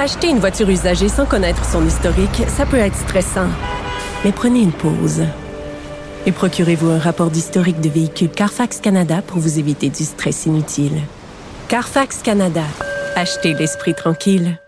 Acheter 0.00 0.30
une 0.30 0.38
voiture 0.38 0.70
usagée 0.70 1.10
sans 1.10 1.26
connaître 1.26 1.62
son 1.62 1.86
historique, 1.86 2.44
ça 2.48 2.64
peut 2.64 2.78
être 2.78 2.96
stressant. 2.96 3.48
Mais 4.24 4.32
prenez 4.32 4.60
une 4.60 4.72
pause. 4.72 5.24
Et 6.24 6.32
procurez-vous 6.32 6.88
un 6.88 6.98
rapport 6.98 7.30
d'historique 7.30 7.82
de 7.82 7.90
véhicule 7.90 8.30
Carfax 8.30 8.80
Canada 8.80 9.20
pour 9.20 9.40
vous 9.40 9.58
éviter 9.58 9.90
du 9.90 10.04
stress 10.04 10.46
inutile. 10.46 11.02
Carfax 11.68 12.22
Canada. 12.22 12.64
Achetez 13.14 13.52
l'esprit 13.52 13.94
tranquille. 13.94 14.58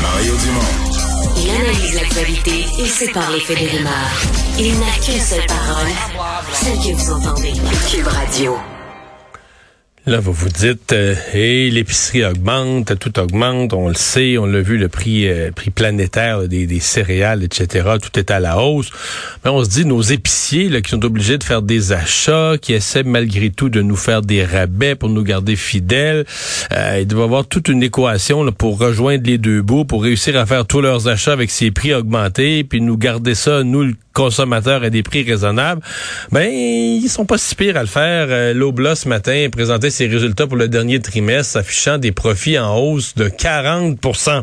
Mario 0.00 0.32
Dumont. 0.38 1.42
Il 1.44 1.50
analyse 1.50 1.94
l'actualité 1.94 2.64
et 2.78 2.86
sépare 2.86 3.30
les 3.32 3.40
faits 3.40 3.58
des 3.58 3.66
rumeurs. 3.66 4.22
Il 4.58 4.78
n'a 4.80 4.92
qu'une 5.04 5.20
seule 5.20 5.46
parole, 5.46 5.92
celle 6.54 6.78
que 6.78 6.96
vous 6.96 7.12
entendez. 7.12 7.52
Cube 7.90 8.06
Radio. 8.06 8.56
Là, 10.04 10.18
vous 10.18 10.32
vous 10.32 10.48
dites, 10.48 10.92
euh, 10.92 11.14
l'épicerie 11.32 12.24
augmente, 12.24 12.98
tout 12.98 13.20
augmente, 13.20 13.72
on 13.72 13.86
le 13.86 13.94
sait, 13.94 14.36
on 14.36 14.46
l'a 14.46 14.60
vu, 14.60 14.76
le 14.76 14.88
prix, 14.88 15.28
euh, 15.28 15.52
prix 15.52 15.70
planétaire 15.70 16.48
des, 16.48 16.80
céréales, 16.80 17.44
etc., 17.44 17.88
tout 18.02 18.18
est 18.18 18.32
à 18.32 18.40
la 18.40 18.58
hausse. 18.58 18.90
Mais 19.44 19.52
on 19.52 19.62
se 19.62 19.70
dit, 19.70 19.84
nos 19.84 20.02
épiciers 20.02 20.68
là, 20.68 20.80
qui 20.80 20.90
sont 20.90 21.04
obligés 21.04 21.38
de 21.38 21.44
faire 21.44 21.62
des 21.62 21.92
achats, 21.92 22.56
qui 22.60 22.72
essaient 22.72 23.04
malgré 23.04 23.50
tout 23.50 23.68
de 23.68 23.80
nous 23.80 23.94
faire 23.94 24.22
des 24.22 24.44
rabais 24.44 24.96
pour 24.96 25.08
nous 25.08 25.22
garder 25.22 25.54
fidèles, 25.54 26.24
euh, 26.72 26.98
ils 27.00 27.06
doivent 27.06 27.22
avoir 27.22 27.46
toute 27.46 27.68
une 27.68 27.84
équation 27.84 28.42
là, 28.42 28.50
pour 28.50 28.80
rejoindre 28.80 29.22
les 29.24 29.38
deux 29.38 29.62
bouts, 29.62 29.84
pour 29.84 30.02
réussir 30.02 30.36
à 30.36 30.46
faire 30.46 30.66
tous 30.66 30.80
leurs 30.80 31.06
achats 31.06 31.32
avec 31.32 31.52
ces 31.52 31.70
prix 31.70 31.94
augmentés, 31.94 32.64
puis 32.64 32.80
nous 32.80 32.96
garder 32.96 33.36
ça, 33.36 33.62
nous, 33.62 33.84
le 33.84 33.94
consommateur, 34.12 34.82
à 34.82 34.90
des 34.90 35.02
prix 35.02 35.22
raisonnables. 35.22 35.82
Ben, 36.30 36.50
ils 36.50 37.08
sont 37.08 37.24
pas 37.24 37.38
si 37.38 37.54
pires 37.54 37.76
à 37.76 37.82
le 37.82 37.86
faire. 37.86 38.26
Euh, 38.30 38.54
L'Obla, 38.54 38.94
ce 38.94 39.08
matin, 39.08 39.48
présentait 39.50 39.90
ses 39.90 40.06
résultats 40.06 40.46
pour 40.46 40.56
le 40.56 40.68
dernier 40.68 41.00
trimestre, 41.00 41.56
affichant 41.58 41.98
des 41.98 42.12
profits 42.12 42.58
en 42.58 42.78
hausse 42.78 43.14
de 43.14 43.28
40% 43.28 44.42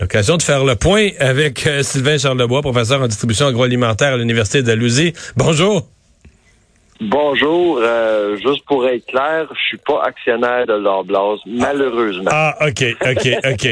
L'occasion 0.00 0.36
de 0.36 0.42
faire 0.42 0.64
le 0.64 0.74
point 0.74 1.10
avec 1.20 1.66
euh, 1.66 1.82
Sylvain 1.82 2.18
Charlebois, 2.18 2.62
professeur 2.62 3.02
en 3.02 3.06
distribution 3.06 3.46
agroalimentaire 3.46 4.14
à 4.14 4.16
l'Université 4.16 4.62
d'Alousie. 4.62 5.12
Bonjour. 5.36 5.86
Bonjour. 7.10 7.80
Euh, 7.82 8.36
juste 8.36 8.64
pour 8.66 8.86
être 8.86 9.04
clair, 9.06 9.48
je 9.52 9.60
suis 9.66 9.78
pas 9.78 10.04
actionnaire 10.04 10.66
de 10.66 10.74
l'Orblas, 10.74 11.38
malheureusement. 11.46 12.30
Ah, 12.30 12.56
ok, 12.60 12.84
ok, 13.00 13.28
ok. 13.52 13.68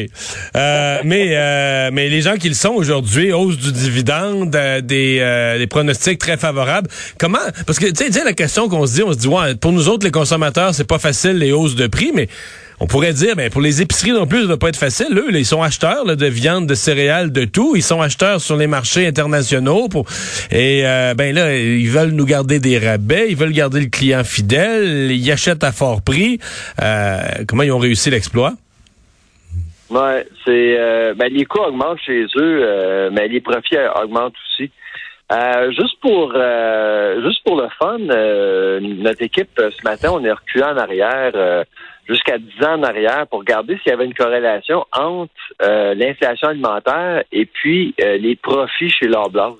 Euh, 0.56 0.98
mais 1.04 1.36
euh, 1.36 1.90
mais 1.92 2.08
les 2.08 2.22
gens 2.22 2.34
qui 2.34 2.48
le 2.48 2.54
sont 2.54 2.70
aujourd'hui, 2.70 3.32
hausse 3.32 3.56
du 3.56 3.70
dividende, 3.70 4.54
euh, 4.56 4.80
des, 4.80 5.18
euh, 5.20 5.58
des 5.58 5.68
pronostics 5.68 6.18
très 6.18 6.36
favorables. 6.38 6.88
Comment 7.18 7.38
Parce 7.66 7.78
que 7.78 7.86
tu 7.86 8.12
sais, 8.12 8.24
la 8.24 8.32
question 8.32 8.68
qu'on 8.68 8.84
se 8.86 8.94
dit, 8.94 9.02
on 9.04 9.12
se 9.12 9.18
dit, 9.18 9.28
ouais, 9.28 9.54
pour 9.54 9.70
nous 9.70 9.88
autres 9.88 10.04
les 10.04 10.10
consommateurs, 10.12 10.74
c'est 10.74 10.88
pas 10.88 10.98
facile 10.98 11.38
les 11.38 11.52
hausses 11.52 11.76
de 11.76 11.86
prix, 11.86 12.10
mais 12.12 12.28
on 12.80 12.86
pourrait 12.86 13.12
dire, 13.12 13.36
ben, 13.36 13.50
pour 13.50 13.60
les 13.60 13.82
épiceries 13.82 14.12
non 14.12 14.26
plus, 14.26 14.40
ça 14.40 14.46
doit 14.46 14.58
pas 14.58 14.70
être 14.70 14.76
facile. 14.76 15.16
Eux, 15.16 15.28
ils 15.32 15.44
sont 15.44 15.62
acheteurs 15.62 16.04
de 16.04 16.26
viande, 16.26 16.66
de 16.66 16.74
céréales, 16.74 17.30
de 17.30 17.44
tout. 17.44 17.74
Ils 17.76 17.82
sont 17.82 18.00
acheteurs 18.00 18.40
sur 18.40 18.56
les 18.56 18.66
marchés 18.66 19.06
internationaux. 19.06 19.88
Pour... 19.88 20.06
Et 20.50 20.86
euh, 20.86 21.12
ben 21.14 21.34
là, 21.34 21.54
ils 21.54 21.90
veulent 21.90 22.12
nous 22.12 22.24
garder 22.24 22.58
des 22.58 22.78
rabais, 22.78 23.26
ils 23.28 23.36
veulent 23.36 23.52
garder 23.52 23.80
le 23.80 23.88
client 23.88 24.24
fidèle, 24.24 25.12
ils 25.12 25.30
achètent 25.30 25.62
à 25.62 25.72
fort 25.72 26.00
prix. 26.00 26.38
Euh, 26.82 27.20
comment 27.46 27.64
ils 27.64 27.72
ont 27.72 27.78
réussi 27.78 28.08
l'exploit? 28.08 28.54
Ouais, 29.90 30.26
c'est 30.44 30.78
euh, 30.78 31.12
ben, 31.14 31.30
les 31.30 31.44
coûts 31.44 31.60
augmentent 31.60 32.00
chez 32.00 32.24
eux, 32.36 33.10
mais 33.12 33.28
les 33.28 33.42
profits 33.42 33.76
augmentent 34.02 34.32
aussi. 34.52 34.70
Euh, 35.32 35.70
juste 35.70 36.00
pour 36.00 36.32
euh, 36.34 37.22
juste 37.24 37.44
pour 37.44 37.60
le 37.60 37.68
fun, 37.78 38.00
euh, 38.10 38.80
notre 38.80 39.22
équipe 39.22 39.50
ce 39.56 39.84
matin, 39.84 40.10
on 40.12 40.24
est 40.24 40.32
reculé 40.32 40.64
en 40.64 40.76
arrière 40.76 41.64
jusqu'à 42.08 42.38
10 42.38 42.66
ans 42.66 42.78
en 42.78 42.82
arrière 42.82 43.26
pour 43.28 43.40
regarder 43.40 43.78
s'il 43.78 43.90
y 43.90 43.94
avait 43.94 44.06
une 44.06 44.14
corrélation 44.14 44.84
entre 44.92 45.30
l'inflation 45.94 46.48
alimentaire 46.48 47.22
et 47.30 47.46
puis 47.46 47.94
les 47.98 48.34
profits 48.36 48.90
chez 48.90 49.06
l'Orblas. 49.06 49.54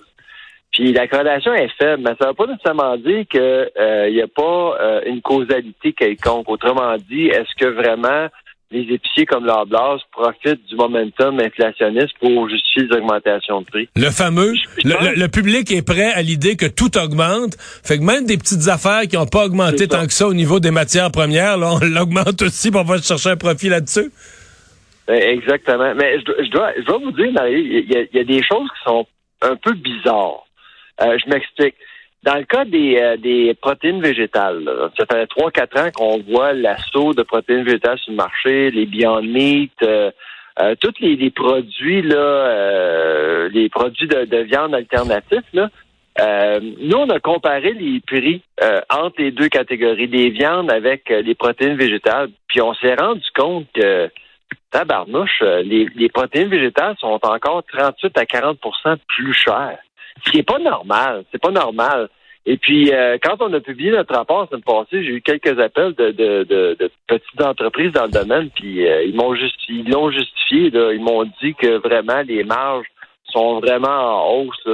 Puis 0.73 0.93
la 0.93 1.07
corrélation 1.07 1.53
est 1.55 1.71
faible, 1.79 2.03
mais 2.05 2.15
ça 2.21 2.27
ne 2.27 2.29
veut 2.29 2.35
pas 2.35 2.47
nécessairement 2.47 2.97
dire 2.97 3.25
qu'il 3.29 4.13
n'y 4.13 4.23
a 4.23 4.27
pas 4.27 5.03
une 5.07 5.23
causalité 5.23 5.93
quelconque. 5.93 6.49
Autrement 6.49 6.97
dit, 6.97 7.27
est-ce 7.27 7.55
que 7.57 7.71
vraiment 7.71 8.27
les 8.71 8.95
épiciers 8.95 9.27
comme 9.27 9.45
l'Orblas 9.45 9.99
profitent 10.13 10.65
du 10.69 10.77
momentum 10.77 11.41
inflationniste 11.41 12.13
pour 12.21 12.49
justifier 12.49 12.85
les 12.85 12.97
augmentations 12.97 13.63
de 13.63 13.67
prix. 13.67 13.89
Le 13.97 14.11
fameux, 14.11 14.55
le, 14.85 15.19
le, 15.19 15.29
public 15.29 15.73
est 15.73 15.85
prêt 15.85 16.13
à 16.13 16.23
l'idée 16.23 16.57
que 16.57 16.67
tout 16.67 16.97
augmente, 16.97 17.57
fait 17.59 17.99
que 17.99 18.05
même 18.05 18.27
des 18.27 18.39
petites 18.39 18.69
affaires 18.69 19.03
qui 19.03 19.17
n'ont 19.17 19.27
pas 19.27 19.45
augmenté 19.45 19.89
tant 19.89 20.07
que 20.07 20.13
ça 20.13 20.29
au 20.29 20.35
niveau 20.35 20.61
des 20.61 20.71
matières 20.71 21.11
premières, 21.11 21.57
là, 21.57 21.73
on 21.73 21.79
l'augmente 21.85 22.43
aussi 22.43 22.71
pour 22.71 22.83
pouvoir 22.83 23.03
chercher 23.03 23.31
un 23.31 23.37
profit 23.37 23.69
là-dessus. 23.69 24.11
Ben, 25.09 25.21
exactement. 25.21 25.93
Mais 25.97 26.21
je, 26.21 26.45
je, 26.45 26.51
dois, 26.51 26.73
je 26.77 26.83
dois 26.83 26.99
vous 26.99 27.11
dire, 27.13 27.33
Marie, 27.33 27.61
il 27.61 27.91
y, 27.91 28.17
y, 28.17 28.21
a 28.21 28.25
des 28.25 28.43
choses 28.45 28.69
qui 28.69 28.85
sont 28.85 29.07
un 29.43 29.57
peu 29.57 29.73
bizarres. 29.73 30.47
Euh, 31.03 31.19
je 31.19 31.29
m'explique. 31.29 31.75
Dans 32.23 32.37
le 32.37 32.45
cas 32.45 32.67
des, 32.67 32.99
euh, 33.01 33.17
des 33.17 33.55
protéines 33.55 34.03
végétales, 34.03 34.63
là, 34.63 34.91
ça 34.99 35.07
fait 35.11 35.27
trois 35.27 35.51
quatre 35.51 35.81
ans 35.81 35.91
qu'on 35.95 36.19
voit 36.19 36.53
l'assaut 36.53 37.15
de 37.15 37.23
protéines 37.23 37.65
végétales 37.65 37.99
sur 37.99 38.11
le 38.11 38.17
marché, 38.17 38.71
les 38.71 38.85
Beyond 38.85 39.23
euh, 39.25 40.11
euh 40.61 40.75
tous 40.79 40.93
les, 41.01 41.17
les, 41.17 41.31
produits 41.31 42.03
là, 42.03 42.17
euh, 42.17 43.49
les 43.49 43.71
produits 43.71 44.07
de, 44.07 44.27
de 44.27 44.37
viande 44.39 44.75
alternatifs 44.75 45.49
là. 45.55 45.71
nous, 46.61 46.99
on 46.99 47.09
a 47.09 47.21
comparé 47.21 47.73
les 47.73 48.01
prix 48.01 48.43
entre 48.91 49.23
les 49.23 49.31
deux 49.31 49.49
catégories 49.49 50.09
des 50.09 50.29
viandes 50.29 50.71
avec 50.71 51.09
les 51.09 51.35
protéines 51.35 51.79
végétales, 51.79 52.29
puis 52.49 52.61
on 52.61 52.75
s'est 52.75 52.97
rendu 52.97 53.25
compte 53.35 53.67
que 53.73 54.11
tabarnouche, 54.71 55.41
les, 55.65 55.89
les 55.97 56.09
protéines 56.11 56.51
végétales 56.51 56.97
sont 57.01 57.19
encore 57.23 57.63
38 57.73 58.19
à 58.19 58.25
40% 58.25 58.97
plus 59.09 59.33
chères. 59.33 59.79
Ce 60.25 60.31
qui 60.31 60.43
pas 60.43 60.59
normal. 60.59 61.25
C'est 61.31 61.41
pas 61.41 61.51
normal. 61.51 62.09
Et 62.47 62.57
puis, 62.57 62.93
euh, 62.93 63.19
quand 63.23 63.37
on 63.41 63.53
a 63.53 63.61
publié 63.61 63.91
notre 63.91 64.15
rapport 64.15 64.49
semaine 64.49 64.63
passée, 64.63 65.05
j'ai 65.05 65.13
eu 65.13 65.21
quelques 65.21 65.59
appels 65.61 65.95
de, 65.95 66.91
petites 67.07 67.43
entreprises 67.43 67.93
dans 67.93 68.07
le 68.07 68.11
domaine, 68.11 68.51
puis 68.51 68.87
euh, 68.87 69.05
ils 69.05 69.15
m'ont 69.15 69.35
ils 69.69 69.91
l'ont 69.91 70.11
justifié. 70.11 70.71
Ils 70.73 71.03
m'ont 71.03 71.25
dit 71.43 71.55
que 71.55 71.77
vraiment 71.77 72.23
les 72.23 72.45
marges 72.45 72.87
sont 73.27 73.61
vraiment 73.61 73.89
en 73.89 74.33
hausse. 74.35 74.69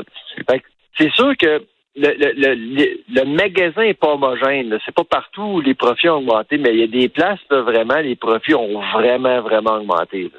C'est 0.96 1.12
sûr 1.12 1.36
que 1.36 1.62
le, 1.96 3.24
magasin 3.24 3.82
n'est 3.82 3.94
pas 3.94 4.12
homogène. 4.14 4.78
C'est 4.84 4.94
pas 4.94 5.04
partout 5.04 5.42
où 5.42 5.60
les 5.60 5.74
profits 5.74 6.08
ont 6.08 6.18
augmenté, 6.18 6.58
mais 6.58 6.70
il 6.72 6.80
y 6.80 6.84
a 6.84 6.86
des 6.86 7.08
places 7.08 7.40
là, 7.50 7.62
vraiment 7.62 7.98
les 7.98 8.16
profits 8.16 8.54
ont 8.54 8.80
vraiment 8.92 9.40
vraiment 9.40 9.76
augmenté. 9.78 10.30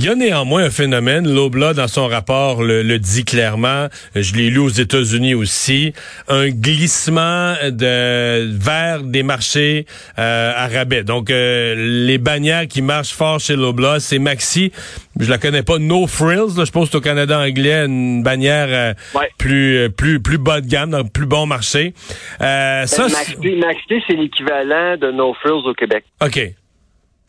Il 0.00 0.04
y 0.04 0.08
a 0.08 0.14
néanmoins 0.14 0.62
un 0.62 0.70
phénomène, 0.70 1.28
Lobla 1.28 1.74
dans 1.74 1.88
son 1.88 2.06
rapport 2.06 2.62
le, 2.62 2.84
le 2.84 3.00
dit 3.00 3.24
clairement, 3.24 3.88
je 4.14 4.32
l'ai 4.34 4.48
lu 4.48 4.58
aux 4.58 4.68
États-Unis 4.68 5.34
aussi, 5.34 5.92
un 6.28 6.50
glissement 6.50 7.54
de 7.68 8.48
vers 8.56 9.02
des 9.02 9.24
marchés 9.24 9.86
euh, 10.20 10.52
à 10.54 10.68
rabais. 10.68 11.02
Donc 11.02 11.30
euh, 11.30 11.74
les 12.06 12.18
bannières 12.18 12.68
qui 12.68 12.80
marchent 12.80 13.12
fort 13.12 13.40
chez 13.40 13.56
Lobla, 13.56 13.98
c'est 13.98 14.20
Maxi, 14.20 14.70
je 15.18 15.28
la 15.28 15.38
connais 15.38 15.64
pas, 15.64 15.78
No 15.80 16.06
Frills, 16.06 16.56
là, 16.56 16.64
je 16.64 16.70
pense 16.70 16.94
au 16.94 17.00
Canada 17.00 17.40
anglais, 17.40 17.84
une 17.84 18.22
bannière 18.22 18.68
euh, 18.70 19.18
ouais. 19.18 19.28
plus 19.36 19.78
euh, 19.78 19.88
plus 19.88 20.20
plus 20.20 20.38
bas 20.38 20.60
de 20.60 20.68
gamme, 20.68 20.90
donc 20.90 21.12
plus 21.12 21.26
bon 21.26 21.46
marché. 21.46 21.92
Euh, 22.40 22.82
ben, 22.82 22.86
ça, 22.86 23.08
Maxi, 23.08 23.36
Maxi 23.56 24.02
c'est 24.06 24.14
l'équivalent 24.14 24.96
de 24.96 25.10
No 25.10 25.34
Frills 25.34 25.66
au 25.68 25.74
Québec. 25.74 26.04
OK. 26.24 26.38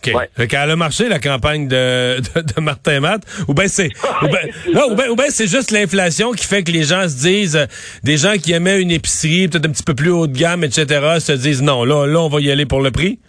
OK. 0.02 0.14
Ouais. 0.14 0.30
Fait 0.36 0.48
qu'elle 0.48 0.72
a 0.72 0.76
marché 0.76 1.10
la 1.10 1.20
campagne 1.20 1.68
de, 1.68 2.20
de, 2.20 2.42
de 2.42 2.62
Martin 2.62 3.02
Matt. 3.02 3.24
Ou 3.48 3.54
bien 3.54 3.68
c'est 3.68 3.90
ou 4.22 4.28
ben, 4.28 4.50
non, 4.74 4.92
ou 4.92 4.96
ben, 4.96 5.10
ou 5.10 5.16
ben 5.16 5.30
c'est 5.30 5.48
juste 5.48 5.72
l'inflation 5.72 6.32
qui 6.32 6.46
fait 6.46 6.64
que 6.64 6.72
les 6.72 6.84
gens 6.84 7.08
se 7.08 7.22
disent 7.22 7.58
euh, 7.58 7.66
des 8.04 8.18
gens 8.18 8.34
qui 8.34 8.54
aimaient 8.54 8.82
une 8.82 8.92
épicerie 8.92 9.48
peut-être 9.48 9.66
un 9.66 9.72
petit 9.72 9.84
peu 9.84 9.96
plus 9.96 10.12
haut 10.12 10.28
de 10.28 10.38
gamme, 10.38 10.64
etc., 10.64 10.86
se 11.20 11.34
disent 11.34 11.62
non, 11.62 11.84
là, 11.84 12.06
là, 12.06 12.20
on 12.20 12.30
va 12.30 12.40
y 12.40 12.50
aller 12.50 12.66
pour 12.66 12.82
le 12.82 12.92
prix? 12.92 13.20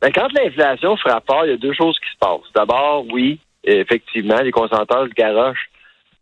Ben, 0.00 0.12
quand 0.12 0.28
l'inflation 0.32 0.96
frappe 0.96 1.24
il 1.44 1.50
y 1.50 1.54
a 1.54 1.56
deux 1.56 1.74
choses 1.74 1.98
qui 1.98 2.10
se 2.12 2.18
passent. 2.20 2.52
D'abord, 2.54 3.04
oui, 3.12 3.40
effectivement, 3.64 4.40
les 4.40 4.52
consommateurs 4.52 5.06
se 5.08 5.14
garochent 5.14 5.68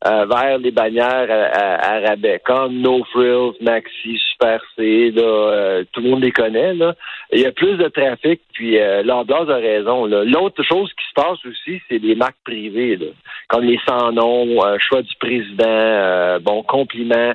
euh, 0.06 0.26
vers 0.26 0.58
les 0.58 0.70
bannières 0.70 1.26
à, 1.31 1.94
à, 1.94 2.00
rabais, 2.00 2.41
comme 2.44 2.81
No 2.81 3.03
Frills, 3.12 3.55
Maxi, 3.61 4.19
Super 4.31 4.61
C, 4.76 5.11
là, 5.11 5.23
euh, 5.23 5.85
tout 5.93 6.00
le 6.00 6.11
monde 6.11 6.23
les 6.23 6.32
connaît. 6.32 6.75
Là. 6.75 6.94
Il 7.32 7.41
y 7.41 7.47
a 7.47 7.53
plus 7.53 7.76
de 7.76 7.88
trafic, 7.88 8.41
puis 8.53 8.79
euh, 8.79 9.03
a 9.08 9.56
raison. 9.56 10.06
L'autre 10.06 10.62
chose 10.62 10.91
qui 10.91 11.05
se 11.08 11.14
passe 11.14 11.44
aussi, 11.44 11.81
c'est 11.88 11.99
les 11.99 12.14
marques 12.14 12.37
privées, 12.44 12.97
là, 12.97 13.06
comme 13.49 13.64
les 13.64 13.81
sans-noms, 13.87 14.64
euh, 14.64 14.76
choix 14.79 15.03
du 15.03 15.14
président, 15.19 16.38
bon, 16.41 16.62
compliments, 16.62 17.32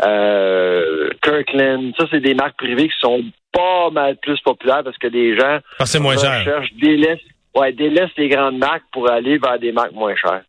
Kirkland. 0.00 1.92
Ça, 1.98 2.06
c'est 2.10 2.20
des 2.20 2.34
marques 2.34 2.56
privées 2.56 2.88
qui 2.88 2.98
sont 3.00 3.22
pas 3.52 3.90
mal 3.90 4.16
plus 4.16 4.40
populaires 4.40 4.82
parce 4.82 4.98
que 4.98 5.08
les 5.08 5.36
gens 5.36 5.58
ah, 5.78 5.98
moins 6.00 6.16
cher. 6.16 6.42
cherchent, 6.42 6.74
délaissent, 6.74 7.20
ouais, 7.54 7.72
délaissent 7.72 8.16
les 8.16 8.28
grandes 8.28 8.58
marques 8.58 8.84
pour 8.92 9.10
aller 9.10 9.38
vers 9.38 9.58
des 9.58 9.72
marques 9.72 9.92
moins 9.92 10.16
chères. 10.16 10.42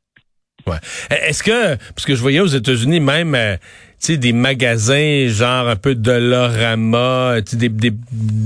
Ouais. 0.67 0.77
Est-ce 1.12 1.44
que, 1.44 1.75
parce 1.75 2.06
que 2.06 2.15
je 2.15 2.21
voyais 2.21 2.39
aux 2.39 2.47
États-Unis 2.47 3.00
même, 3.00 3.35
euh, 3.35 3.56
tu 4.00 4.13
sais, 4.13 4.17
des 4.17 4.33
magasins 4.33 5.27
genre 5.27 5.67
un 5.67 5.75
peu 5.75 5.94
de 5.94 6.12
l'orama, 6.12 7.35
des, 7.53 7.69
des 7.69 7.94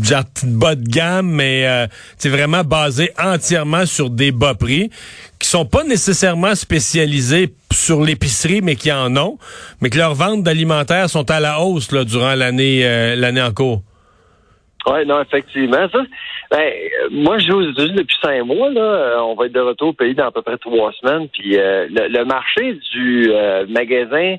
genre 0.03 0.25
bas 0.43 0.75
de 0.75 0.83
gamme, 0.83 1.31
mais 1.31 1.65
euh, 1.65 1.87
vraiment 2.25 2.63
basés 2.65 3.11
entièrement 3.17 3.85
sur 3.85 4.09
des 4.09 4.31
bas 4.31 4.53
prix, 4.53 4.89
qui 5.39 5.47
sont 5.47 5.65
pas 5.65 5.85
nécessairement 5.85 6.55
spécialisés 6.55 7.53
sur 7.71 8.03
l'épicerie, 8.03 8.61
mais 8.61 8.75
qui 8.75 8.91
en 8.91 9.15
ont, 9.15 9.37
mais 9.79 9.89
que 9.89 9.97
leurs 9.97 10.15
ventes 10.15 10.43
d'alimentaires 10.43 11.09
sont 11.09 11.29
à 11.31 11.39
la 11.39 11.61
hausse 11.61 11.93
là, 11.93 12.03
durant 12.03 12.35
l'année 12.35 12.81
euh, 12.83 13.15
l'année 13.15 13.41
en 13.41 13.53
cours. 13.53 13.81
Oui, 14.87 15.05
non, 15.05 15.21
effectivement. 15.21 15.87
Ça, 15.91 15.99
ben, 16.51 16.57
euh, 16.59 17.09
moi, 17.11 17.37
je 17.37 17.47
vais 17.47 17.53
aux 17.53 17.71
États-Unis 17.71 17.95
depuis 17.95 18.17
cinq 18.21 18.43
mois. 18.43 18.69
Là. 18.69 18.81
Euh, 18.81 19.19
on 19.21 19.35
va 19.35 19.45
être 19.45 19.53
de 19.53 19.59
retour 19.59 19.89
au 19.89 19.93
pays 19.93 20.15
dans 20.15 20.27
à 20.27 20.31
peu 20.31 20.41
près 20.41 20.57
trois 20.57 20.91
semaines. 20.93 21.27
Puis 21.29 21.57
euh, 21.57 21.87
le, 21.89 22.23
marché 22.23 22.79
du 22.93 23.31
magasin 23.67 24.37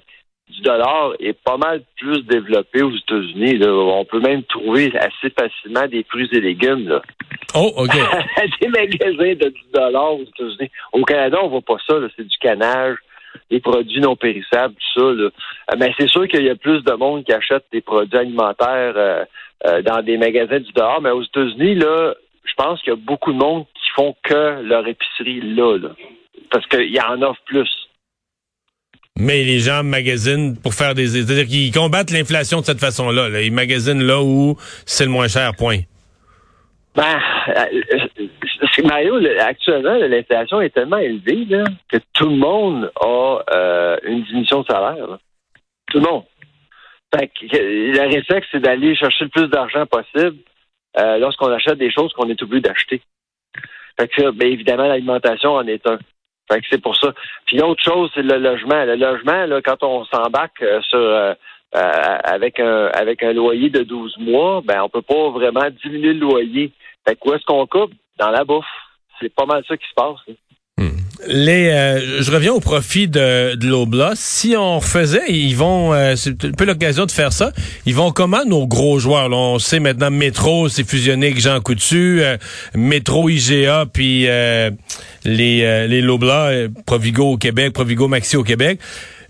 du 0.48 0.62
dollar 0.62 1.12
est 1.20 1.38
pas 1.44 1.56
mal 1.56 1.82
plus 1.96 2.22
développé 2.24 2.82
aux 2.82 2.90
États-Unis. 2.90 3.60
On 3.66 4.04
peut 4.04 4.20
même 4.20 4.42
trouver 4.44 4.92
assez 4.96 5.30
facilement 5.30 5.86
des 5.86 6.04
fruits 6.04 6.28
et 6.32 6.40
légumes. 6.40 6.88
Là. 6.88 7.02
Oh, 7.54 7.72
OK. 7.76 7.92
des 8.60 8.68
magasins 8.68 9.34
de 9.34 9.48
10 9.48 9.54
dollars 9.72 10.14
aux 10.14 10.22
États-Unis. 10.22 10.70
Au 10.92 11.04
Canada, 11.04 11.38
on 11.42 11.48
voit 11.48 11.60
pas 11.60 11.76
ça. 11.86 11.94
C'est 12.16 12.26
du 12.26 12.38
canage 12.38 12.96
des 13.50 13.60
produits 13.60 14.00
non 14.00 14.16
périssables, 14.16 14.74
tout 14.74 15.00
ça. 15.00 15.06
Là. 15.12 15.30
Mais 15.78 15.92
c'est 15.98 16.08
sûr 16.08 16.26
qu'il 16.28 16.44
y 16.44 16.50
a 16.50 16.56
plus 16.56 16.82
de 16.82 16.92
monde 16.92 17.24
qui 17.24 17.32
achète 17.32 17.64
des 17.72 17.80
produits 17.80 18.18
alimentaires 18.18 18.94
euh, 18.96 19.24
dans 19.82 20.02
des 20.02 20.18
magasins 20.18 20.60
du 20.60 20.72
dehors. 20.72 21.00
Mais 21.00 21.10
aux 21.10 21.22
États-Unis, 21.22 21.76
là, 21.76 22.14
je 22.44 22.54
pense 22.56 22.80
qu'il 22.80 22.92
y 22.92 22.96
a 22.96 23.00
beaucoup 23.00 23.32
de 23.32 23.38
monde 23.38 23.64
qui 23.74 23.90
font 23.94 24.14
que 24.22 24.62
leur 24.62 24.86
épicerie 24.86 25.40
là, 25.40 25.78
là 25.78 25.90
parce 26.50 26.66
qu'il 26.66 26.90
y 26.90 27.00
en 27.00 27.22
offre 27.22 27.40
plus. 27.46 27.68
Mais 29.16 29.42
les 29.44 29.58
gens 29.58 29.82
magasinent 29.82 30.56
pour 30.56 30.74
faire 30.74 30.94
des... 30.94 31.08
C'est-à-dire 31.08 31.46
qu'ils 31.46 31.72
combattent 31.72 32.10
l'inflation 32.10 32.60
de 32.60 32.64
cette 32.64 32.80
façon-là. 32.80 33.40
Ils 33.40 33.52
magasinent 33.52 34.02
là 34.02 34.22
où 34.22 34.56
c'est 34.86 35.04
le 35.04 35.10
moins 35.10 35.28
cher, 35.28 35.54
point. 35.56 35.80
Ben, 36.94 37.18
Mario, 38.84 39.16
actuellement, 39.40 39.94
l'inflation 39.94 40.60
est 40.60 40.70
tellement 40.70 40.98
élevée 40.98 41.44
là, 41.46 41.64
que 41.88 41.98
tout 42.12 42.28
le 42.28 42.36
monde 42.36 42.90
a 43.00 43.38
euh, 43.52 43.96
une 44.04 44.22
diminution 44.24 44.62
de 44.62 44.66
salaire. 44.66 45.18
Tout 45.90 45.98
le 45.98 46.04
monde. 46.04 46.24
Fait 47.14 47.28
que, 47.28 47.56
le 47.56 48.14
réflexe, 48.14 48.46
c'est 48.52 48.60
d'aller 48.60 48.94
chercher 48.94 49.24
le 49.24 49.30
plus 49.30 49.48
d'argent 49.48 49.86
possible 49.86 50.38
euh, 50.98 51.18
lorsqu'on 51.18 51.50
achète 51.50 51.78
des 51.78 51.90
choses 51.90 52.12
qu'on 52.12 52.28
est 52.28 52.42
obligé 52.42 52.60
d'acheter. 52.60 53.02
Fait 53.98 54.08
que, 54.08 54.30
bien 54.30 54.48
évidemment, 54.48 54.86
l'alimentation 54.86 55.54
en 55.54 55.66
est 55.66 55.86
un. 55.86 55.98
Fait 56.50 56.60
que 56.60 56.66
c'est 56.70 56.82
pour 56.82 56.96
ça. 56.96 57.12
Puis 57.46 57.58
l'autre 57.58 57.82
chose, 57.82 58.10
c'est 58.14 58.22
le 58.22 58.38
logement. 58.38 58.84
Le 58.84 58.96
logement, 58.96 59.46
là, 59.46 59.60
quand 59.62 59.82
on 59.82 60.04
s'embarque 60.06 60.62
euh, 60.62 60.80
sur 60.82 60.98
avec 61.72 62.58
un 62.58 62.86
avec 62.86 63.22
un 63.22 63.32
loyer 63.32 63.70
de 63.70 63.82
12 63.82 64.18
mois, 64.18 64.60
ben 64.64 64.82
on 64.82 64.88
peut 64.88 65.02
pas 65.02 65.30
vraiment 65.30 65.68
diminuer 65.82 66.14
le 66.14 66.20
loyer. 66.20 66.72
Fait 67.06 67.18
où 67.24 67.32
est-ce 67.32 67.44
qu'on 67.44 67.66
coupe? 67.66 67.92
Dans 68.18 68.30
la 68.30 68.44
bouffe. 68.44 68.64
C'est 69.20 69.34
pas 69.34 69.46
mal 69.46 69.64
ça 69.66 69.76
qui 69.76 69.88
se 69.88 69.94
passe. 69.94 70.36
Les, 71.26 71.68
euh, 71.68 72.22
je 72.22 72.30
reviens 72.30 72.52
au 72.52 72.60
profit 72.60 73.06
de, 73.06 73.54
de 73.54 73.66
l'Obla. 73.66 74.12
Si 74.14 74.54
on 74.56 74.78
refaisait, 74.78 75.28
ils 75.28 75.54
vont, 75.54 75.92
euh, 75.92 76.14
c'est 76.16 76.44
un 76.44 76.52
peu 76.52 76.64
l'occasion 76.64 77.04
de 77.04 77.10
faire 77.10 77.32
ça. 77.32 77.52
Ils 77.84 77.94
vont 77.94 78.10
comment 78.10 78.44
nos 78.46 78.66
gros 78.66 78.98
joueurs? 78.98 79.28
Là, 79.28 79.36
On 79.36 79.58
sait 79.58 79.80
maintenant 79.80 80.10
Métro, 80.10 80.68
c'est 80.68 80.88
fusionné 80.88 81.26
avec 81.26 81.40
Jean 81.40 81.60
Coutu, 81.60 82.22
euh, 82.22 82.36
Métro, 82.74 83.28
IGA, 83.28 83.86
puis 83.92 84.22
les 84.22 84.70
les 85.24 86.00
Lobla, 86.00 86.50
Provigo 86.86 87.32
au 87.32 87.36
Québec, 87.36 87.72
Provigo 87.72 88.08
Maxi 88.08 88.36
au 88.36 88.42
Québec. 88.42 88.80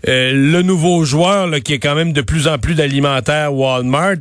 le 0.07 0.61
nouveau 0.61 1.03
joueur 1.03 1.47
là, 1.47 1.59
qui 1.59 1.73
est 1.73 1.79
quand 1.79 1.95
même 1.95 2.13
de 2.13 2.21
plus 2.21 2.47
en 2.47 2.57
plus 2.57 2.75
d'alimentaire, 2.75 3.53
Walmart, 3.53 4.15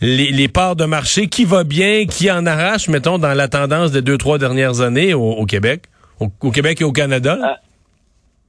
les, 0.00 0.30
les, 0.30 0.48
parts 0.48 0.76
de 0.76 0.84
marché, 0.84 1.26
qui 1.26 1.44
va 1.44 1.64
bien, 1.64 2.06
qui 2.06 2.30
en 2.30 2.46
arrache, 2.46 2.88
mettons, 2.88 3.18
dans 3.18 3.34
la 3.34 3.48
tendance 3.48 3.90
des 3.90 4.02
deux, 4.02 4.16
trois 4.16 4.38
dernières 4.38 4.80
années 4.80 5.12
au 5.14 5.44
Québec? 5.44 5.82
Au, 6.20 6.50
Québec 6.50 6.80
et 6.80 6.84
au 6.84 6.92
Canada? 6.92 7.36
Euh, 7.40 7.54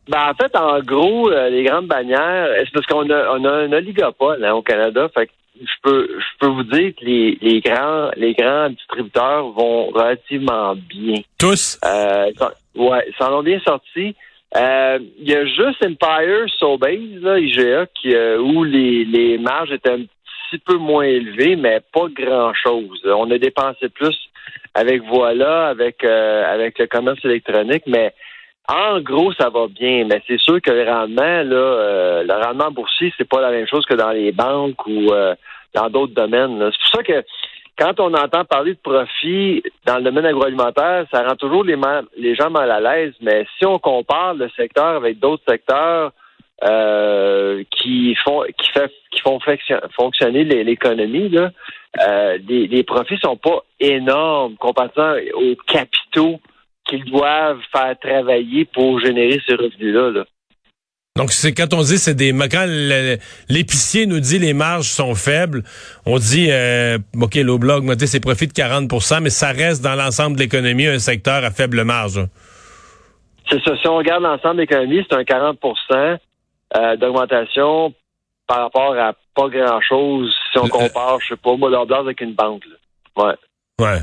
ben, 0.07 0.29
en 0.29 0.33
fait, 0.33 0.55
en 0.55 0.79
gros, 0.79 1.29
euh, 1.29 1.49
les 1.49 1.63
grandes 1.63 1.87
bannières, 1.87 2.49
c'est 2.59 2.71
parce 2.71 2.85
qu'on 2.85 3.09
a, 3.09 3.37
on 3.37 3.43
a 3.43 3.51
un 3.51 3.71
oligopole 3.73 4.43
hein, 4.43 4.53
au 4.53 4.61
Canada. 4.61 5.09
Fait 5.13 5.27
que 5.27 5.31
je 5.59 5.73
peux, 5.83 6.07
je 6.09 6.37
peux 6.39 6.47
vous 6.47 6.63
dire 6.63 6.93
que 6.95 7.03
les, 7.03 7.37
les 7.41 7.59
grands, 7.59 8.09
les 8.15 8.33
grands 8.33 8.69
distributeurs 8.69 9.49
vont 9.49 9.87
relativement 9.87 10.75
bien. 10.75 11.21
Tous? 11.37 11.77
Euh, 11.83 12.31
ouais, 12.75 13.05
ils 13.07 13.15
s'en 13.17 13.33
ont 13.33 13.43
bien 13.43 13.59
sortis. 13.59 14.15
Euh, 14.55 14.99
il 15.19 15.29
y 15.29 15.35
a 15.35 15.45
juste 15.45 15.83
Empire, 15.83 16.45
Sobeys, 16.57 17.19
là, 17.19 17.37
IGA, 17.37 17.87
qui, 17.87 18.15
où 18.15 18.63
les, 18.63 19.03
les 19.03 19.37
marges 19.37 19.71
étaient 19.73 19.91
un 19.91 20.05
petit 20.49 20.59
peu 20.59 20.75
moins 20.75 21.03
élevées, 21.03 21.55
mais 21.55 21.81
pas 21.93 22.07
grand-chose. 22.09 23.01
On 23.05 23.29
a 23.31 23.37
dépensé 23.37 23.89
plus 23.89 24.17
avec 24.73 25.01
Voilà, 25.03 25.67
avec 25.67 26.03
euh, 26.03 26.45
avec 26.45 26.77
le 26.77 26.85
commerce 26.87 27.23
électronique, 27.25 27.83
mais 27.87 28.13
en 28.69 28.99
gros, 28.99 29.33
ça 29.33 29.49
va 29.49 29.67
bien, 29.67 30.05
mais 30.05 30.21
c'est 30.27 30.39
sûr 30.39 30.61
que 30.61 30.71
le 30.71 30.83
rendement, 30.83 31.23
euh, 31.23 32.23
le 32.23 32.33
rendement 32.33 32.69
boursier, 32.69 33.13
c'est 33.17 33.27
pas 33.27 33.41
la 33.41 33.49
même 33.49 33.67
chose 33.67 33.85
que 33.85 33.95
dans 33.95 34.11
les 34.11 34.31
banques 34.31 34.85
ou 34.85 35.11
euh, 35.11 35.33
dans 35.73 35.89
d'autres 35.89 36.13
domaines. 36.13 36.59
C'est 36.59 36.91
pour 36.91 36.97
ça 36.97 37.03
que 37.03 37.25
quand 37.79 37.99
on 37.99 38.13
entend 38.13 38.45
parler 38.45 38.73
de 38.73 38.79
profit 38.79 39.63
dans 39.85 39.97
le 39.97 40.03
domaine 40.03 40.25
agroalimentaire, 40.25 41.05
ça 41.11 41.23
rend 41.23 41.35
toujours 41.35 41.63
les, 41.63 42.35
gens 42.35 42.49
mal 42.49 42.69
à 42.69 42.79
l'aise. 42.79 43.13
Mais 43.21 43.45
si 43.57 43.65
on 43.65 43.79
compare 43.79 44.33
le 44.33 44.49
secteur 44.49 44.97
avec 44.97 45.19
d'autres 45.19 45.43
secteurs 45.47 46.11
qui 47.71 48.15
font 48.23 48.43
qui 48.57 48.71
fait 48.71 48.91
font 49.27 49.39
fonctionner 49.95 50.43
l'économie, 50.43 51.29
là, 51.29 51.51
euh, 52.07 52.37
les, 52.47 52.83
profits 52.83 53.17
sont 53.21 53.37
pas 53.37 53.63
énormes 53.79 54.55
comparé 54.57 55.31
aux 55.33 55.55
capitaux 55.67 56.39
qu'ils 56.85 57.05
doivent 57.05 57.59
faire 57.71 57.95
travailler 57.99 58.65
pour 58.65 58.99
générer 58.99 59.41
ces 59.47 59.55
revenus-là. 59.55 60.23
Donc, 61.17 61.31
c'est 61.31 61.51
quand 61.51 61.73
on 61.73 61.81
dit 61.81 61.97
c'est 61.97 62.13
des 62.13 62.31
quand 62.31 62.65
l'épicier 63.49 64.05
nous 64.05 64.19
dit 64.19 64.37
les 64.37 64.53
marges 64.53 64.89
sont 64.89 65.15
faibles, 65.15 65.63
on 66.05 66.19
dit 66.19 66.49
euh, 66.51 66.99
OK, 67.19 67.35
a 67.35 67.49
augmenté 67.49 68.05
ses 68.05 68.19
profits 68.19 68.47
de 68.47 68.53
40% 68.53 69.21
mais 69.21 69.31
ça 69.31 69.47
reste 69.47 69.83
dans 69.83 69.95
l'ensemble 69.95 70.35
de 70.35 70.43
l'économie 70.43 70.85
un 70.85 70.99
secteur 70.99 71.43
à 71.43 71.49
faible 71.49 71.83
marge. 71.83 72.21
C'est 73.49 73.61
ça. 73.63 73.75
Si 73.81 73.87
on 73.87 73.97
regarde 73.97 74.23
l'ensemble 74.23 74.57
de 74.57 74.61
l'économie, 74.61 75.03
c'est 75.09 75.15
un 75.15 75.23
40% 75.23 76.17
euh, 76.75 76.95
d'augmentation 76.97 77.93
par 78.47 78.61
rapport 78.61 78.97
à 78.97 79.13
pas 79.35 79.49
grand-chose 79.49 80.33
si 80.51 80.57
on 80.57 80.67
compare, 80.67 81.19
je 81.21 81.29
sais 81.29 81.35
pas, 81.35 81.55
moi, 81.55 81.69
leur 81.69 81.91
avec 81.93 82.21
une 82.21 82.33
banque. 82.33 82.63
Ouais. 83.15 83.35
Ouais. 83.79 83.99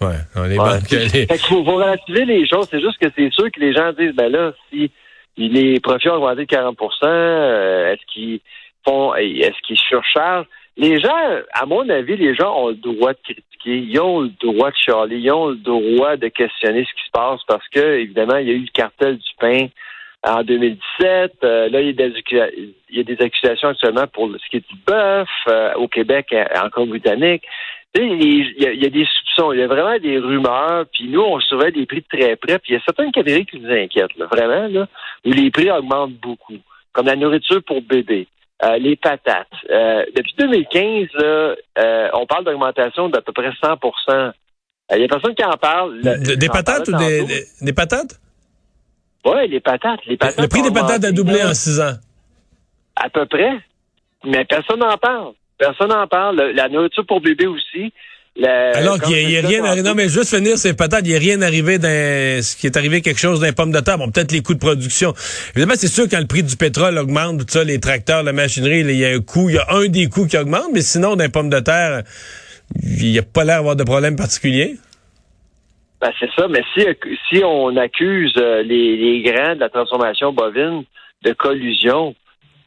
Ouais. 0.00 0.48
les 0.48 0.56
banques, 0.56 0.90
les... 0.90 1.26
Fait 1.26 1.38
faut, 1.38 1.62
relativiser 1.62 2.24
les 2.24 2.46
choses. 2.46 2.68
C'est 2.70 2.80
juste 2.80 2.98
que 2.98 3.08
c'est 3.16 3.32
sûr 3.32 3.50
que 3.50 3.60
les 3.60 3.72
gens 3.72 3.92
disent, 3.92 4.14
ben 4.14 4.30
là, 4.30 4.52
si 4.70 4.90
les 5.36 5.80
profits 5.80 6.10
ont 6.10 6.14
augmenté 6.14 6.42
de 6.42 6.44
40 6.44 6.76
euh, 7.04 7.92
est-ce 7.92 8.12
qu'ils 8.12 8.40
font, 8.86 9.14
est-ce 9.14 9.60
qu'ils 9.66 9.78
surchargent? 9.78 10.46
Les 10.76 11.00
gens, 11.00 11.40
à 11.52 11.66
mon 11.66 11.88
avis, 11.88 12.16
les 12.16 12.34
gens 12.34 12.52
ont 12.56 12.68
le 12.68 12.74
droit 12.74 13.12
de 13.12 13.18
critiquer, 13.22 13.78
ils 13.78 14.00
ont 14.00 14.22
le 14.22 14.32
droit 14.40 14.70
de 14.70 14.76
chialer, 14.76 15.18
ils 15.18 15.30
ont 15.30 15.50
le 15.50 15.56
droit 15.56 16.16
de 16.16 16.28
questionner 16.28 16.84
ce 16.84 16.92
qui 16.94 17.06
se 17.06 17.10
passe 17.12 17.40
parce 17.46 17.66
que, 17.68 18.00
évidemment, 18.00 18.36
il 18.38 18.48
y 18.48 18.50
a 18.50 18.54
eu 18.54 18.60
le 18.60 18.72
cartel 18.72 19.16
du 19.16 19.30
pain 19.38 19.68
en 20.24 20.42
2017. 20.42 21.32
Euh, 21.44 21.68
là, 21.68 21.80
il 21.80 21.86
y, 21.86 21.90
a 21.90 21.92
des, 21.92 22.14
il 22.90 22.96
y, 22.96 23.00
a 23.00 23.02
des, 23.02 23.22
accusations 23.22 23.68
actuellement 23.68 24.06
pour 24.06 24.30
ce 24.30 24.50
qui 24.50 24.56
est 24.56 24.68
du 24.68 24.76
bœuf 24.86 25.28
euh, 25.48 25.74
au 25.74 25.88
Québec, 25.88 26.28
euh, 26.32 26.44
encore 26.62 26.86
britannique. 26.86 27.42
Il 27.96 28.02
y, 28.02 28.66
a, 28.66 28.72
il 28.72 28.82
y, 28.82 28.86
a, 28.86 28.90
des 28.90 29.06
soupçons, 29.06 29.52
il 29.52 29.60
y 29.60 29.62
a 29.62 29.68
vraiment 29.68 29.96
des 30.00 30.18
rumeurs, 30.18 30.84
puis 30.92 31.08
nous, 31.08 31.20
on 31.20 31.38
surveille 31.38 31.72
des 31.72 31.86
prix 31.86 32.00
de 32.00 32.18
très 32.18 32.34
près, 32.34 32.58
puis 32.58 32.72
il 32.72 32.74
y 32.74 32.76
a 32.76 32.82
certaines 32.84 33.12
catégories 33.12 33.46
qui 33.46 33.60
nous 33.60 33.70
inquiètent, 33.70 34.16
là, 34.16 34.26
vraiment, 34.26 34.66
là, 34.66 34.88
où 35.24 35.30
les 35.30 35.52
prix 35.52 35.70
augmentent 35.70 36.14
beaucoup, 36.14 36.58
comme 36.92 37.06
la 37.06 37.14
nourriture 37.14 37.62
pour 37.62 37.82
bébés. 37.82 38.26
les 38.80 38.96
patates. 38.96 39.46
depuis 40.16 40.34
2015, 40.38 41.08
là, 41.14 41.54
on 42.14 42.26
parle 42.26 42.44
d'augmentation 42.44 43.08
d'à 43.10 43.20
peu 43.20 43.32
près 43.32 43.50
100% 43.62 44.32
Il 44.96 45.00
y 45.00 45.04
a 45.04 45.08
personne 45.08 45.34
qui 45.36 45.44
en 45.44 45.56
parle. 45.56 46.00
des 46.00 46.48
patates 46.48 46.88
ou 46.88 46.96
des, 46.96 47.44
des, 47.60 47.72
patates? 47.72 48.18
Oui, 49.24 49.48
les 49.48 49.60
patates. 49.60 50.00
Les 50.06 50.16
patates 50.16 50.40
le 50.40 50.48
prix 50.48 50.62
des 50.62 50.70
patates 50.70 51.04
a 51.04 51.12
doublé 51.12 51.42
en 51.42 51.54
six 51.54 51.80
ans. 51.80 51.94
À 52.96 53.08
peu 53.10 53.26
près. 53.26 53.50
Mais 54.26 54.44
personne 54.44 54.80
n'en 54.80 54.96
parle. 54.98 55.32
Personne 55.58 55.88
n'en 55.88 56.06
parle. 56.06 56.36
Le- 56.36 56.52
la 56.52 56.68
nourriture 56.68 57.04
pour 57.06 57.20
bébé 57.20 57.46
aussi. 57.46 57.92
Le- 58.36 58.76
Alors 58.76 59.00
qu'il 59.00 59.26
n'y 59.28 59.36
a, 59.36 59.46
rien 59.46 59.64
arrivé. 59.64 59.82
Non, 59.82 59.94
mais 59.94 60.08
juste 60.08 60.34
finir 60.34 60.58
ces 60.58 60.74
patates, 60.74 61.02
il 61.04 61.10
n'y 61.10 61.16
a 61.16 61.18
rien 61.20 61.40
arrivé 61.42 61.78
dans 61.78 61.88
ce 62.42 62.56
qui 62.56 62.66
est 62.66 62.76
arrivé 62.76 63.00
quelque 63.00 63.20
chose 63.20 63.40
d'un 63.40 63.52
pomme 63.52 63.70
de 63.72 63.78
terre. 63.80 63.96
Bon, 63.96 64.10
peut-être 64.10 64.32
les 64.32 64.42
coûts 64.42 64.54
de 64.54 64.58
production. 64.58 65.14
Évidemment, 65.54 65.74
c'est 65.76 65.88
sûr 65.88 66.08
quand 66.10 66.18
le 66.18 66.26
prix 66.26 66.42
du 66.42 66.56
pétrole 66.56 66.98
augmente, 66.98 67.38
tout 67.40 67.46
ça, 67.48 67.62
les 67.64 67.78
tracteurs, 67.78 68.22
la 68.24 68.32
machinerie, 68.32 68.80
il 68.80 68.90
y 68.96 69.04
a 69.04 69.10
un 69.10 69.20
coût, 69.20 69.48
il 69.50 69.54
y 69.54 69.58
a 69.58 69.66
un 69.70 69.86
des 69.86 70.08
coûts 70.08 70.26
qui 70.26 70.36
augmente, 70.36 70.66
mais 70.72 70.82
sinon, 70.82 71.14
d'un 71.16 71.28
pomme 71.28 71.48
de 71.48 71.60
terre, 71.60 72.02
il 72.82 73.10
n'y 73.12 73.18
a 73.18 73.22
pas 73.22 73.44
l'air 73.44 73.58
d'avoir 73.58 73.76
de 73.76 73.84
problème 73.84 74.16
particulier. 74.16 74.76
Ben, 76.00 76.12
c'est 76.18 76.30
ça, 76.36 76.48
mais 76.48 76.62
si, 76.74 76.86
si 77.28 77.44
on 77.44 77.76
accuse 77.76 78.34
euh, 78.36 78.62
les, 78.62 78.96
les 78.96 79.22
grands 79.22 79.54
de 79.54 79.60
la 79.60 79.68
transformation 79.68 80.32
bovine 80.32 80.84
de 81.22 81.32
collusion, 81.32 82.14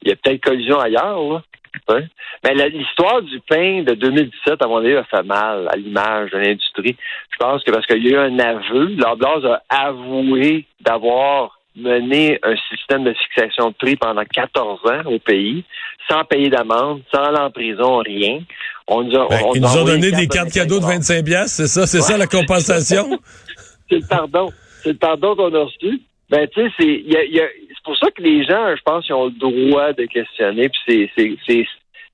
il 0.01 0.09
y 0.09 0.11
a 0.11 0.15
peut-être 0.15 0.43
collusion 0.43 0.79
ailleurs, 0.79 1.21
là. 1.21 1.41
Hein? 1.89 2.03
Mais 2.43 2.69
l'histoire 2.69 3.21
du 3.21 3.39
pain 3.41 3.83
de 3.83 3.93
2017, 3.93 4.61
à 4.61 4.67
mon 4.67 4.77
avis, 4.77 4.95
a 4.95 5.03
fait 5.03 5.23
mal 5.23 5.67
à 5.71 5.75
l'image 5.75 6.31
de 6.31 6.37
l'industrie. 6.37 6.95
Je 7.31 7.37
pense 7.37 7.63
que 7.63 7.71
parce 7.71 7.85
qu'il 7.85 8.05
y 8.05 8.09
a 8.09 8.11
eu 8.11 8.17
un 8.17 8.39
aveu, 8.39 8.95
l'Oblast 8.95 9.45
a 9.45 9.61
avoué 9.69 10.65
d'avoir 10.81 11.59
mené 11.75 12.39
un 12.43 12.55
système 12.69 13.03
de 13.03 13.13
fixation 13.13 13.69
de 13.69 13.75
prix 13.75 13.95
pendant 13.95 14.23
14 14.23 14.79
ans 14.85 15.05
au 15.05 15.19
pays, 15.19 15.63
sans 16.09 16.23
payer 16.23 16.49
d'amende, 16.49 17.01
sans 17.13 17.23
aller 17.23 17.37
en 17.37 17.51
prison, 17.51 17.97
rien. 17.97 18.39
On 18.87 19.03
nous 19.03 19.15
a, 19.15 19.27
Ben, 19.27 19.41
on 19.45 19.53
ils 19.53 19.61
nous 19.61 19.77
ont 19.77 19.83
donné 19.83 20.11
des 20.11 20.27
carte 20.27 20.51
cartes 20.51 20.51
cadeaux 20.53 20.79
de 20.79 20.85
25 20.85 21.15
25 21.15 21.25
piastres, 21.25 21.55
c'est 21.57 21.67
ça? 21.67 21.85
C'est 21.87 22.01
ça 22.01 22.17
la 22.17 22.27
compensation? 22.27 23.19
c'est 23.89 23.97
le 23.97 24.07
pardon. 24.07 24.49
C'est 24.83 24.89
le 24.93 24.97
pardon 24.97 25.35
qu'on 25.35 25.53
a 25.53 25.63
reçu. 25.65 26.01
Ben, 26.29 26.47
tu 26.47 26.61
sais, 26.61 26.67
c'est, 26.79 26.85
il 26.85 27.11
y 27.11 27.15
a- 27.17 27.23
il 27.23 27.33
y 27.33 27.39
a- 27.41 27.47
c'est 27.69 27.83
pour 27.83 27.97
ça 27.97 28.09
que 28.11 28.21
les 28.21 28.43
gens, 28.45 28.75
je 28.75 28.81
pense, 28.83 29.05
ils 29.07 29.13
ont 29.13 29.25
le 29.25 29.31
droit 29.71 29.93
de 29.93 30.05
questionner, 30.05 30.69
puis 30.69 30.79
c'est, 30.87 31.09
c'est, 31.17 31.37
c'est, 31.47 31.65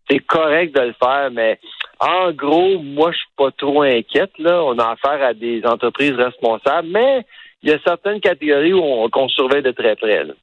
c'est 0.10 0.20
correct 0.20 0.76
de 0.76 0.82
le 0.82 0.94
faire, 1.04 1.30
mais 1.32 1.60
en 2.00 2.32
gros, 2.32 2.80
moi, 2.80 3.12
je 3.12 3.18
suis 3.18 3.28
pas 3.38 3.50
trop 3.58 3.82
inquiète, 3.84 4.32
là. 4.40 4.64
On 4.64 4.78
a 4.80 4.92
affaire 4.92 5.24
à 5.26 5.34
des 5.34 5.62
entreprises 5.66 6.14
responsables, 6.14 6.90
mais 6.92 7.26
il 7.64 7.70
y 7.70 7.74
a 7.74 7.78
certaines 7.86 8.20
catégories 8.20 8.74
où 8.74 8.82
on, 8.84 9.10
qu'on 9.10 9.28
surveille 9.30 9.64
de 9.64 9.72
très 9.72 9.96
près, 9.96 10.24
là. 10.26 10.34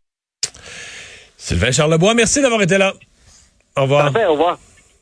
Sylvain 1.36 1.70
Charlebois, 1.72 2.14
merci 2.14 2.40
d'avoir 2.42 2.62
été 2.62 2.76
là. 2.78 2.92
Au 3.76 3.82
revoir. 3.82 4.12
Parfait, 4.12 4.26
au 4.26 4.32
revoir. 4.32 4.58